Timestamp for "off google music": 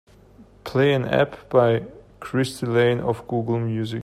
3.01-3.99